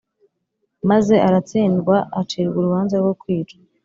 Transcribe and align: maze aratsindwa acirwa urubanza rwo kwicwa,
maze 0.89 1.15
aratsindwa 1.27 1.95
acirwa 2.19 2.55
urubanza 2.59 2.95
rwo 3.01 3.13
kwicwa, 3.21 3.61